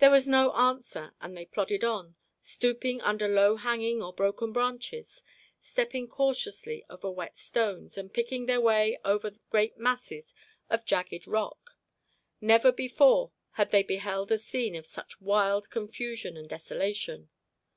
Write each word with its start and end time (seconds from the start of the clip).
There 0.00 0.10
was 0.10 0.26
no 0.26 0.50
answer 0.56 1.14
and 1.20 1.36
they 1.36 1.44
plodded 1.44 1.84
on, 1.84 2.16
stooping 2.40 3.00
under 3.00 3.28
low 3.28 3.54
hanging 3.54 4.02
or 4.02 4.12
broken 4.12 4.52
branches, 4.52 5.22
stepping 5.60 6.08
cautiously 6.08 6.84
over 6.90 7.08
wet 7.08 7.36
stones 7.36 7.96
and 7.96 8.12
picking 8.12 8.46
their 8.46 8.60
way 8.60 8.98
over 9.04 9.30
great 9.50 9.78
masses 9.78 10.34
of 10.68 10.84
jagged 10.84 11.28
rock. 11.28 11.76
Never 12.40 12.72
before 12.72 13.30
had 13.52 13.70
they 13.70 13.84
beheld 13.84 14.32
a 14.32 14.36
scene 14.38 14.74
of 14.74 14.84
such 14.84 15.20
wild 15.20 15.70
confusion 15.70 16.36
and 16.36 16.48
desolation. 16.48 17.30